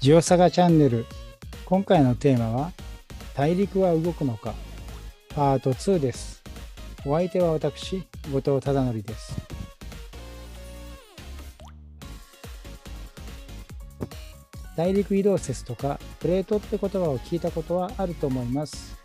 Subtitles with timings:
[0.00, 1.04] ジオサガチャンネル。
[1.66, 2.72] 今回のテーマは
[3.34, 4.54] 大陸は動くのか。
[5.34, 6.42] パート2です。
[7.04, 7.98] お相手は私
[8.32, 9.36] 後藤忠則です。
[14.74, 18.96] 大陸移動説とかプレートって言葉を聞いたことはあると思います。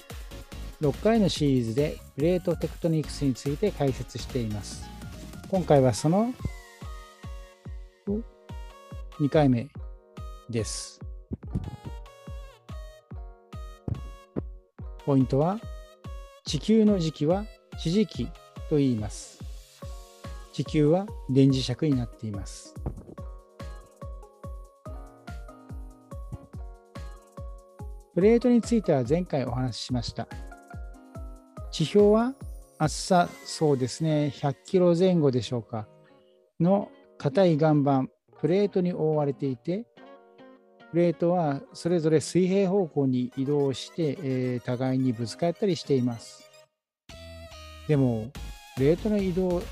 [0.80, 4.88] 6回のシリーズでプレートテクトニクスについて解説しています。
[5.50, 6.34] 今回はその
[9.20, 9.68] 2回目。
[10.49, 10.99] です。
[15.05, 15.59] ポイントは
[16.45, 17.45] 地球の時期は
[17.80, 18.26] 地磁気
[18.70, 19.44] と言います。
[20.52, 22.73] 地球は電磁石になっています。
[28.13, 30.27] プレートについては前回お話ししました。
[31.71, 32.34] 地表は
[32.77, 35.87] 厚さそうですね100キロ前後でしょうか
[36.59, 38.09] の硬い岩盤
[38.40, 39.85] プレートに覆われていて
[40.96, 46.49] プレートはそれぞれ水平方向に移動して、えー、互いにぶつかったりしています。
[47.85, 48.32] でも、
[48.77, 49.63] プレートの移動、こ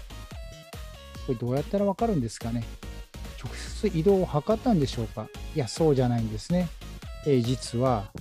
[1.30, 2.66] れどうやったらわかるんですかね？
[3.42, 5.30] 直接移動を測ったんでしょうか？
[5.56, 6.68] いや、そうじゃないんですね。
[7.26, 8.12] えー、実は、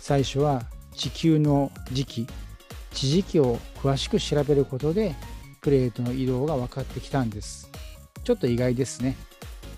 [0.00, 0.64] 最初は
[0.96, 2.26] 地球の時期、
[2.92, 5.14] 地磁気を詳しく調べることで、
[5.60, 7.69] プレートの移動が分かってきたんです。
[8.22, 9.16] ちょっと意外ですね。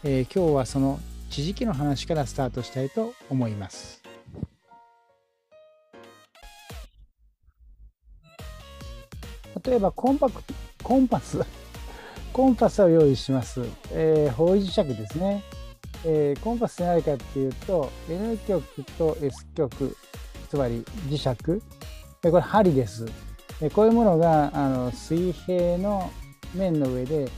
[0.05, 0.99] えー、今日はその
[1.31, 4.03] 地磁気の話からスタートしたいと思います。
[9.65, 10.43] 例えばコンパク
[10.83, 11.39] コンパス？
[12.33, 13.63] コンパスを用意します。
[13.93, 15.43] えー、方位磁石ですね。
[16.05, 19.97] えー、コンパスって何かっていうと N 極と S 極
[20.51, 21.63] つまり磁石
[22.23, 23.07] これ針です。
[23.75, 26.11] こういうものがあの水平の
[26.55, 27.31] 面の上で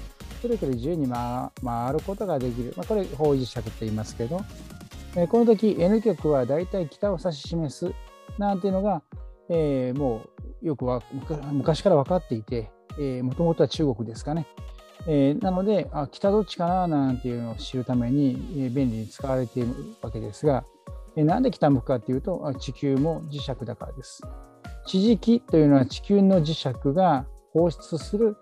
[0.45, 1.51] くるくる自由に回
[1.93, 4.43] ることができる、まあ、これ方位磁石って言いますけど、
[5.17, 7.95] えこの時 N 極はだいたい北を指し示す
[8.39, 9.03] なんていうのが、
[9.49, 10.23] えー、も
[10.63, 11.03] うよくは
[11.51, 12.71] 昔から分かっていて
[13.23, 14.47] もともとは中国ですかね、
[15.07, 20.65] えー、なのであ北どっちかななんていうのを知るために、え便利に使われているわけですが、
[21.17, 24.23] え、なんで北向くかっていうと地球も磁石だからです。
[24.87, 27.25] 地磁気というのは地球の磁石が
[27.55, 28.37] 放出する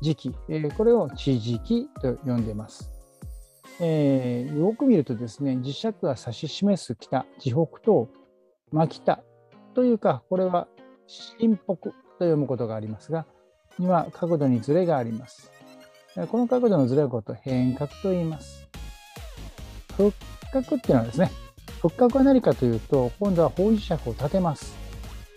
[0.00, 2.92] 時期、えこれを地磁気と呼んでいます。
[3.80, 8.08] えー、よく見るとですね、磁石が指し示す北、地北と
[8.72, 9.22] 真北
[9.74, 10.66] というか、これは
[11.06, 13.26] 新北と読むことがありますが、
[13.78, 15.50] には角度にずれがあります。
[16.30, 18.66] この角度のずれことを変角と言います。
[19.96, 20.12] 復
[20.50, 21.30] 角っていうのはですね、
[21.82, 24.85] 復角は何かというと、今度は方位磁石を立てます。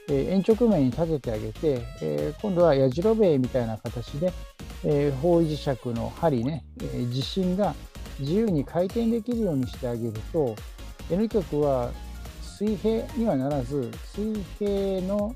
[0.09, 4.33] え延直面に立ててあげて、え今度はやじろべえみたいな形で、
[4.83, 7.75] え方位磁石の針ね、え地震が
[8.19, 10.55] 自由に回転できるようにしてあげると
[11.09, 11.91] N 極は
[12.41, 15.33] 水平にはならず水平の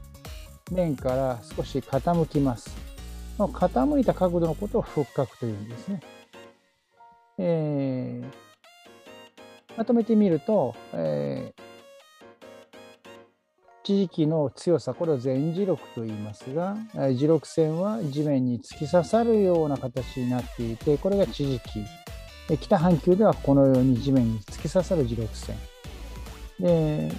[0.71, 2.75] 面から少し傾きます。
[3.37, 6.01] 傾いた角度のことを復角というんですね。
[7.39, 11.72] えー、まとめてみると、えー
[13.83, 21.59] 地域の強さ、これを全磁力と言いますが、磁力線は地面に突き刺さるような形になっていて、これが地磁
[22.47, 22.57] 気。
[22.57, 25.57] 北半球ではこのように地面に突き刺さる磁力線。
[26.59, 27.11] で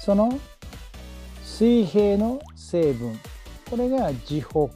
[0.00, 0.38] その
[1.42, 3.18] 水平の成分、
[3.70, 4.68] これが磁北、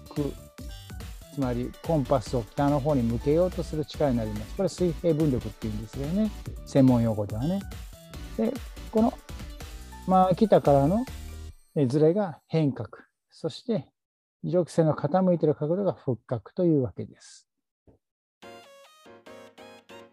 [1.34, 4.56] つまりコンパスを北の方に向けようとする力になります。
[4.56, 6.30] これ水平分力っていうんですよね。
[6.66, 7.60] 専門用語ではね。
[8.36, 8.52] で、
[8.90, 9.12] この、
[10.06, 11.04] まあ、北からの
[11.86, 12.90] ずれが変角。
[13.30, 13.86] そして、
[14.44, 17.46] 磁力線の傾いている角度が復角というわけです。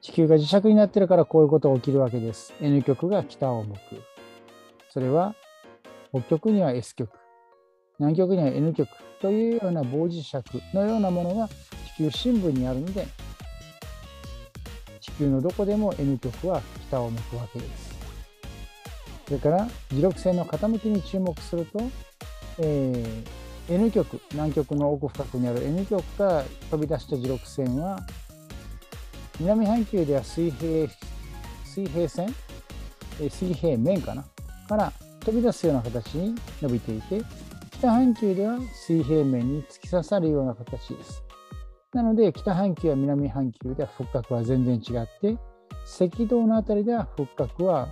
[0.01, 2.53] 地球が磁石になってるからこういうことが起きるわけです。
[2.61, 3.79] N 極が北を向く。
[4.89, 5.35] それは
[6.11, 7.11] 北極には S 極、
[7.99, 8.87] 南極には N 極
[9.21, 10.35] というような棒磁石
[10.73, 11.49] のようなものが
[11.97, 13.05] 地球深部にあるので、
[15.01, 17.86] 地球のどこでも N 極は北を向くわけです。
[19.27, 21.81] それから磁力線の傾きに注目すると、
[22.59, 27.99] えー、N 極南極の奥深くにある N 極から飛び出した磁力線は
[29.39, 30.89] 南半球では水平
[31.65, 32.33] 水平線、
[33.19, 34.25] 水平面かな？
[34.67, 37.21] から飛び出すような形に伸びていて
[37.71, 38.57] 北半球では
[38.87, 41.21] 水平面に突き刺さるような形です。
[41.93, 45.37] なので北半球や南半球では復角は全然違って
[45.85, 47.89] 赤道の辺りでは復角は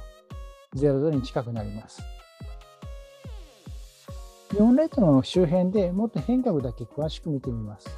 [0.75, 2.03] 0度に近くなります。
[4.51, 7.89] 日本列島の周辺でもっと変革だけ詳しく見てみます。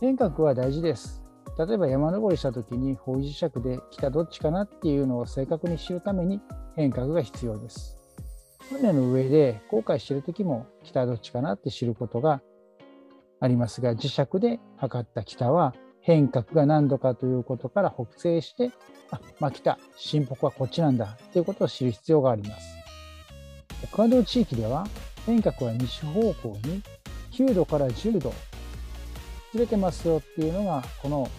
[0.00, 1.22] 変革は大事です。
[1.56, 6.40] 例えば山登りした時に方位磁石で北どっちかなっていうのを正確に知るために
[6.74, 7.96] 変革が必要です。
[8.68, 12.40] 船の上で航海している時も北どっちかなって知ることが
[13.40, 18.70] ありますが磁石で測った北は変革が何度かということから北西して
[19.10, 22.76] あ、まあ、北新北はこっちなんだということを知る必要があります。
[23.82, 24.86] エクアドル地域では
[25.24, 26.82] 変革は西方向に
[27.32, 28.32] 9度から10度
[29.52, 31.30] ずれてますよっていうのがこの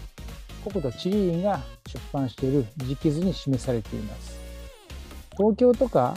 [0.67, 4.39] 国土地理院が出版している時系図に示されています。
[5.37, 6.15] 東京とか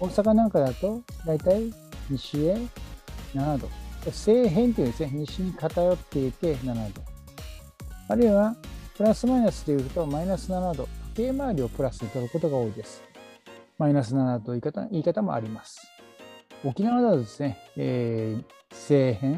[0.00, 1.72] 大阪なんかだと大体
[2.10, 2.56] 西へ
[3.34, 3.70] 7度。
[4.10, 7.07] 西辺というですね、西に偏っていて7度。
[8.08, 8.56] あるいは
[8.96, 10.88] プラスマイナスでいうとマイナス7度。
[11.18, 13.02] 時計回りをプラスに取ることが多いです。
[13.76, 15.80] マイナス7度という言い方言い方もあります。
[16.64, 19.36] 沖縄だとですね、えー、西辺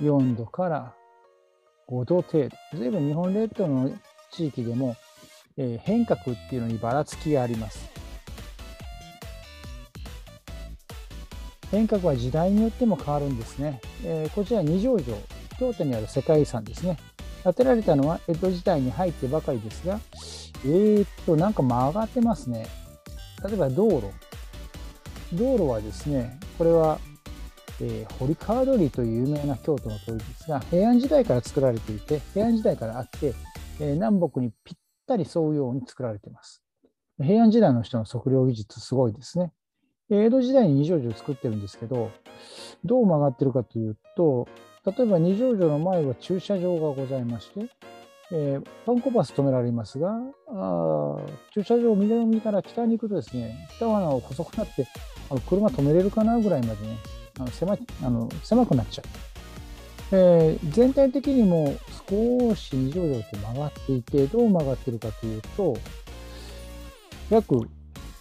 [0.00, 0.94] 4度から
[1.88, 2.56] 5度程度。
[2.74, 3.90] 随分日本列島の
[4.32, 4.96] 地域でも、
[5.58, 7.90] えー、変革っていうのにばらつきがあります。
[11.70, 13.80] 変革は時代によっても変わるんですね。
[14.04, 15.16] えー、こちら二条城、
[15.58, 16.96] 京都にある世界遺産ですね。
[17.44, 20.00] 建てられたのは江戸時代に入ってばかりですが、
[20.64, 22.66] えー、っと、なんか曲がってますね。
[23.46, 24.06] 例えば道路。
[25.32, 26.98] 道路はですね、これは
[27.82, 33.34] えー、堀川通りという有名な京都の通りですが平安時代から作られていて平安時代からあって、
[33.80, 34.76] えー、南北にぴっ
[35.06, 36.62] たり沿うように作られています
[37.18, 39.52] 平安時代の人の測量技術すごいですね
[40.10, 42.10] 江戸時代に二条城を作ってるんですけど
[42.84, 44.48] どう曲がってるかというと
[44.86, 47.68] 例えば二条城の前は駐車場がございまして、
[48.32, 50.12] えー、パンコパス止められますが
[50.48, 51.16] あ
[51.52, 54.86] 駐車場を南から北に行くとですね北側が細くなって
[55.30, 56.96] あの車止めれるかなぐらいまでね
[57.38, 59.30] あの狭あの狭くなっちゃう。
[60.12, 61.76] えー、全体的にも
[62.08, 65.76] 少し二条城って曲がっていて、どう曲がってるかというと、
[67.30, 67.68] 約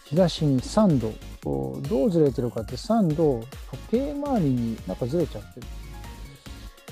[0.06, 3.42] 東に3度、どうずれてるかって3度、
[3.90, 5.68] 時計回りになんかずれちゃってる。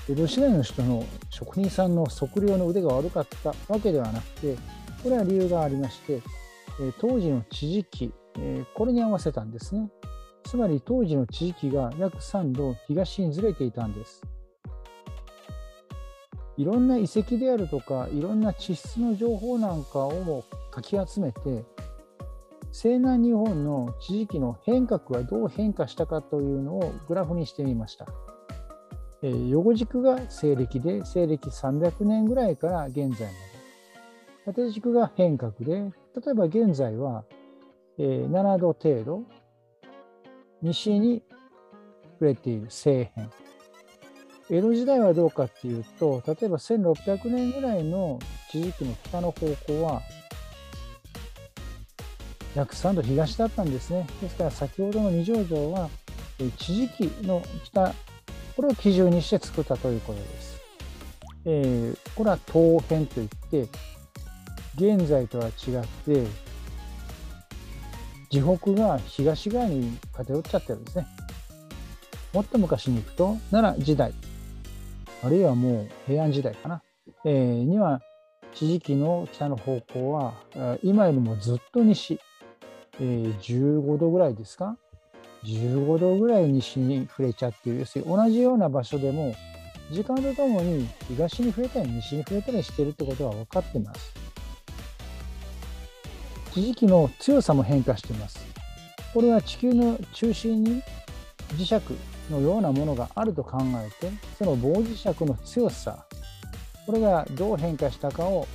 [0.08, 4.56] 江戸時代の人の職人さんの測量の腕が悪かったわけではなくて、
[5.04, 6.22] これは理由がありまして、
[7.00, 8.14] 当時の地磁気、
[8.74, 9.92] これに合わせたんですね。
[10.46, 14.22] つまり当時の地域が約3度東にずれていたんです。
[16.56, 21.66] いろんな遺跡であるとかいろんな地質の情報なんかをかき集めて
[22.72, 28.08] 西南日本の地域の変革がどう変化したかというのをグラフにしてみました。
[29.22, 33.18] え、横軸が西暦で西暦300年ぐらいから現在まで
[34.46, 37.26] 縦軸が変革で例えば現在は、
[37.98, 39.24] えー、7度程度
[40.62, 41.24] 西に
[42.14, 43.28] 触れている西辺。
[44.50, 48.18] 江戸時代はどうかっていうと、例えば1600年ぐらいの
[48.50, 50.02] 地磁気の北の方向は、
[52.56, 54.08] 約3度東だったんですね。
[54.22, 55.90] ですから先ほどの二条城は、
[56.58, 57.94] 地磁気の北、
[58.58, 60.62] これを基準にして作ったということです。
[61.46, 63.70] えー、これは東辺といって、
[64.76, 65.54] 現在とは違っ
[66.06, 66.28] て、
[68.30, 71.08] 地北が東側に偏っちゃってるんですね。
[72.34, 74.14] もっと昔に行くと奈良時代
[75.24, 76.84] あるいはもう平安時代かな、
[77.26, 78.02] えー、には
[78.54, 80.34] 地磁気の北の方向は
[80.84, 82.20] 今よりもずっと西、
[83.00, 84.78] えー、15度ぐらいですか
[85.48, 89.34] 15度ぐらい西に触れちゃってる要するに同じような場所でも
[89.92, 94.14] 時間とともに東に触れたり西に触れたりしているってことは分かってます。
[96.54, 98.46] 地磁気の強さも変化しています。
[99.14, 100.84] これは地球の中心に
[101.56, 101.82] 磁石
[102.30, 106.04] のようなものがあると考えて、その棒磁石の強さ、
[106.86, 108.46] これがどう変化したかを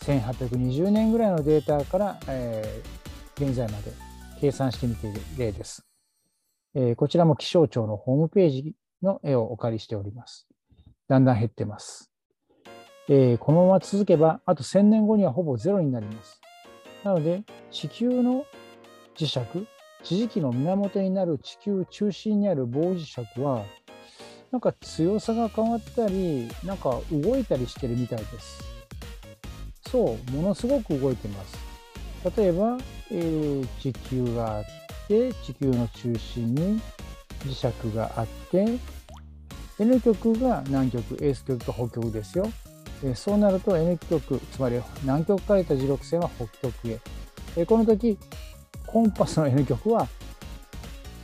[0.00, 3.01] 1820年ぐらいのデータから、えー、
[3.36, 3.92] 現在まで
[4.40, 5.86] 計算してみている例です、
[6.74, 10.46] えー、こちらも気象庁のホームページの絵をお借りしております。
[11.08, 12.10] だんだん減ってます。
[13.08, 16.40] えー、このまま続けば、あと1000年後にはほぼゼロになります。
[17.04, 18.46] なので、地球の
[19.16, 19.40] 磁石、
[20.04, 23.64] 地磁気の源になる地球中心にある棒磁石は、
[24.50, 28.62] なんか強さが変わったり、なんか動いたりしてるみたいです。
[29.90, 31.61] そう、ものすごく動いてます。
[32.36, 32.78] 例えば、
[33.10, 34.64] えー、地球があっ
[35.08, 36.80] て、地球の中心に
[37.40, 38.78] 磁石があって、
[39.78, 42.48] N 極が南極、S 極と北極ですよ。
[43.04, 47.00] えそうなると N 極、つまり南極からた磁力線は北極へ。
[47.56, 48.16] えこの時、
[48.86, 50.06] コンパスの N 極は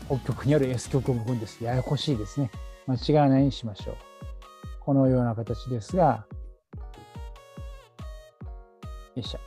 [0.06, 1.62] 北極にある S 極部分です。
[1.62, 2.50] ややこしいですね。
[2.86, 3.96] 間違わないにしましょう。
[4.80, 6.26] このような形ですが、
[9.14, 9.38] よいしょ。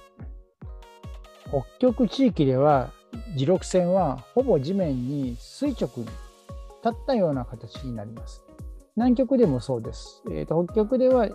[1.52, 2.92] 北極地域では
[3.38, 6.16] 磁力線はほぼ地面に垂直に立
[6.90, 8.42] ったような形になります。
[8.96, 10.24] 南極でもそうです。
[10.32, 11.30] えーと、北極では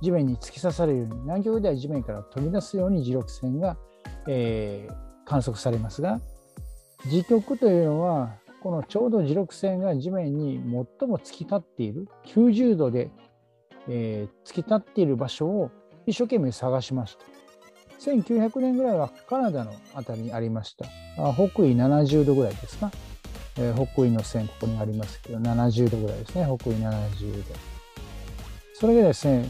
[0.00, 3.76] 地面に突き刺されるように、南極では地面から飛び出すように磁力線が、
[4.28, 4.94] えー、
[5.28, 6.20] 観測されますが、
[7.06, 10.60] 磁極というのは、このちょうど磁力線が地面に
[11.00, 13.10] 最も突き立っている、90度で、
[13.88, 15.70] えー、突き立っている場所を
[16.06, 17.24] 一生懸命探しました。
[18.04, 20.86] 1900年ぐらいはカナダの辺りにありました。
[21.18, 22.90] あ北緯70度ぐらいですか？
[23.56, 26.46] えー、北緯の線ここにありますけど、70度ぐらいですね。
[26.58, 27.54] 北緯70度。
[28.74, 29.48] それでですね、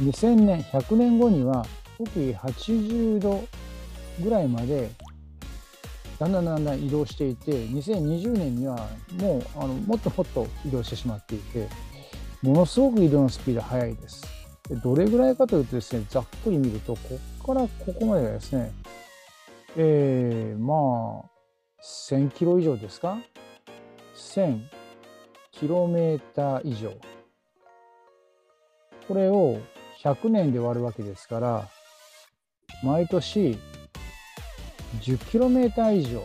[0.00, 3.44] 2000年、100年後には北緯80度
[4.22, 4.90] ぐらいまで
[6.18, 11.68] だんだんだんだん移動していて、2020年にはもうあのもっともっと移動してしまっていて、
[12.42, 14.22] ものすごく移動のスピード速いです。
[14.68, 18.72] でどれぐらいかというとですね、ざっくり見ると、こからここまでですね、
[19.76, 21.30] えー、まあ、
[21.82, 23.18] 1000キロ以上ですか
[24.14, 24.60] ?1000
[25.50, 26.92] キロメーター以上。
[29.08, 29.58] これを
[30.02, 31.68] 100年で割るわけですから、
[32.82, 33.58] 毎年
[35.00, 36.22] 10km 以上。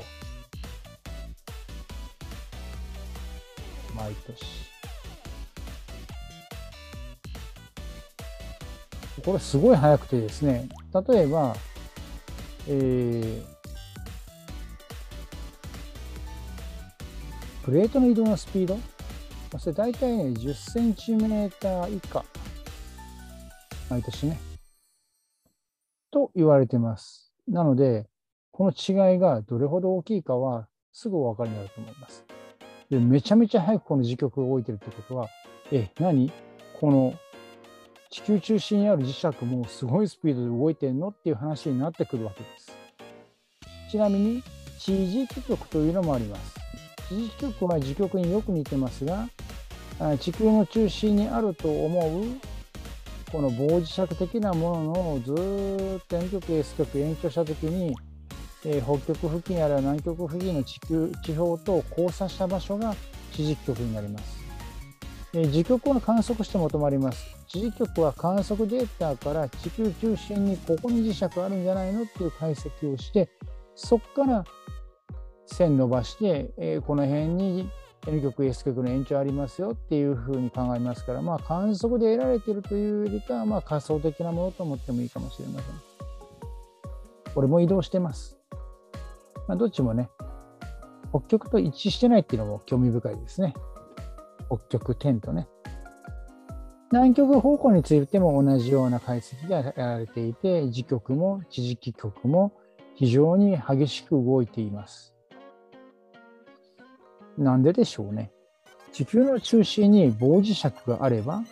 [3.96, 4.57] 毎年。
[9.28, 10.70] これすごい速くてですね、
[11.10, 11.54] 例えば、
[12.66, 13.44] えー、
[17.66, 18.80] プレートの移動のスピード、
[19.60, 22.24] それ大体ね、10センチメーター以下、
[23.90, 24.40] 毎年ね、
[26.10, 27.34] と言われてます。
[27.50, 28.08] なので、
[28.52, 32.24] この違いがどれほど大きいかはすぐお分かりになると思います。
[32.90, 35.28] で、めちゃめちゃ早くこの磁極が動いてるってことは、
[35.74, 36.32] え、何？
[36.80, 37.14] この
[38.10, 42.72] 地球中心にある磁石もすごいスピードで動いてんのっていう話になってくるわけです。
[43.92, 44.44] ちなみに
[44.80, 46.56] 地磁気極というのもあります。
[47.10, 49.28] 地磁気極は磁極によく似てますが、
[50.20, 52.26] 地球の中心にあると思う
[53.32, 57.96] この棒磁石的なもののずっと N 極 S 極延長した時に、
[58.64, 62.96] えー、北極付近あるいは南極付近の地球地表と交差した場所が
[63.34, 64.38] 地磁気極になります。
[65.34, 67.37] えー、磁極は観測して求まります。
[67.48, 73.30] 地磁極は観測データから地球中心にここに磁石あるんじゃないのっていう解析をして
[73.76, 74.46] そこから
[75.46, 77.70] 線伸ばして、えー、この辺に
[78.08, 85.76] N 極 S 極の延長ありますよっていうふうに考えますから、まあ、観測で得られているというよりかは、まあ、仮想的なものと思ってもいいかもしれません。
[87.34, 88.38] これも移動してます。
[89.48, 90.10] まあ、どっちもね、
[91.10, 93.54] 北極と一致してないっていうのも興味深いですね。
[94.48, 95.48] 北極点とね。
[96.90, 102.54] 南極方向についても同じような解析がやられていて、磁極も地磁気極も
[102.96, 105.14] 非常に激しく動いています。
[107.38, 108.32] なんででしょうね。
[108.94, 111.44] 地球の中心に棒磁石があれば、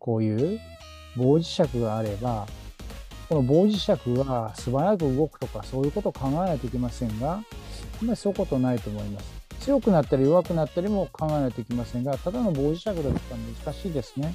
[0.00, 0.60] こういう
[1.16, 2.46] 棒磁石があれば、
[3.28, 3.88] この棒磁石
[4.26, 9.42] が素早く動くとかそういうことを考えないといけませんが、あんまりそういうことないと思います。
[9.60, 13.12] 強くなったり弱くなったりも考えないといけませんが、ただの棒磁石だったら
[13.64, 14.34] 難しいですね。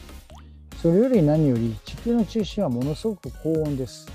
[0.81, 4.07] それより何より地球の中心はものすごく高温です。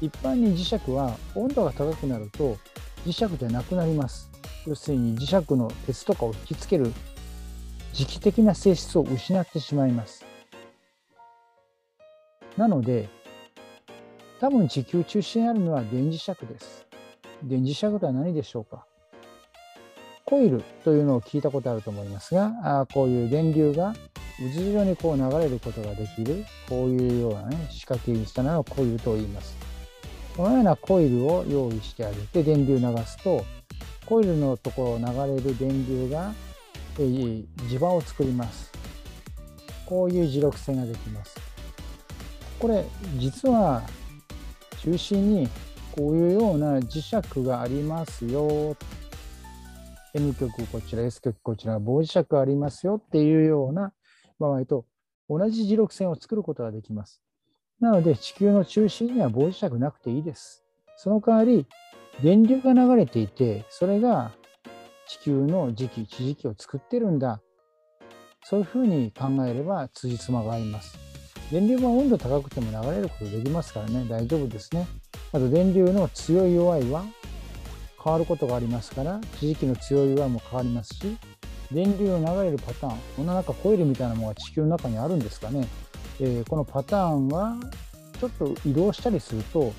[0.00, 2.56] 一般に磁石は温度が高くなると
[3.04, 4.30] 磁石でなくなります。
[4.66, 6.92] 要するに磁石の鉄とかを引きつける
[7.92, 10.24] 磁気的な性質を失ってしまいます。
[12.56, 13.08] なので
[14.40, 16.86] 多分地球中心にあるのは電磁石です。
[17.42, 18.86] 電磁石とは何でしょうか？
[20.24, 23.94] コイルというのを聞いたことあると思いますが、あこういう電流が
[24.38, 29.56] 渦状にこう流れることができる、こういうようなね、仕掛けにしたのをコイルと言います。
[30.36, 33.44] このようなコイルを用意してあげて電流流すと、
[34.06, 35.04] コイルのところを流
[35.34, 36.32] れる電流が、
[36.96, 38.70] 磁場を作ります。
[39.86, 41.36] こういう磁力線ができます。
[42.58, 42.84] これ、
[43.16, 43.82] 実は
[44.82, 45.48] 中心に
[45.92, 48.76] こういうような磁石がありますよ
[50.14, 53.92] N 極こちら、S 極こちら、棒磁石ありますよっていうような
[54.38, 54.84] 場合と
[55.28, 57.22] 同じ磁力線を作ることができます。
[57.80, 60.64] なので地球の中心には棒磁石なくていいです。
[60.96, 61.66] その代わり
[62.22, 64.32] 電流が流れていて、それが
[65.06, 67.40] 地球の磁気、地磁気を作ってるんだ。
[68.44, 70.98] そういうふうに考えれば辻褄が合います。
[71.52, 74.86] 電流が温度高くても流れることできますからね、大丈夫ですね。
[75.32, 77.04] あと電流の強い弱いは
[78.02, 81.18] 変わることがありますから地磁気の強い弱いも変わりますし
[81.72, 82.98] 電流の流れるパターン。
[83.16, 85.68] こんな中コイルみたいなものが地球の中にあるんですかね、
[86.20, 87.56] えー、このパターンは
[88.20, 89.72] ちょっと移動したりすると、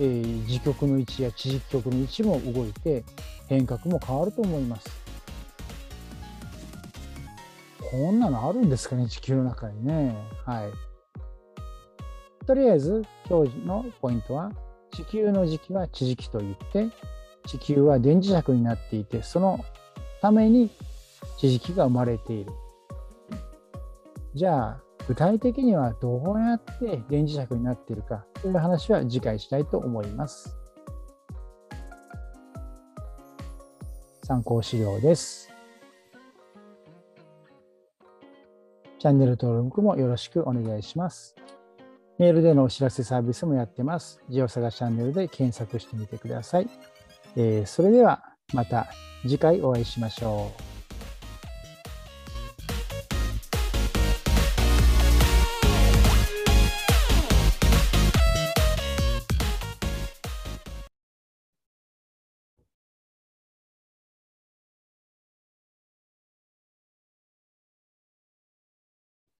[0.00, 3.04] えー、磁極の位置や地磁気極の位置も動いて
[3.48, 4.88] 変革も変わると思います。
[7.90, 10.16] こんなのあるんですかね地球の中にね。
[10.44, 10.70] はい。
[12.46, 14.52] とりあえず今日のポイントは
[14.92, 16.88] 地球の磁気は地磁気といって
[17.46, 19.64] 地球は電磁石になっていてその
[20.20, 20.70] ために
[21.36, 22.52] 地磁気が生まれている。
[24.34, 30.56] じゃあ具体的にはどうやって電磁石になっているかという話は次回したいと思います。
[34.24, 35.48] 参考資料です。
[38.98, 41.36] チャンネル登録もよろしくお願いします。
[42.18, 44.20] メールでのお知らせサービスもやってます。
[44.28, 46.68] ジオサガチャンネルで検索してみてください。
[47.36, 48.88] えー、それではまた
[49.22, 50.65] 次回お会いしましょう。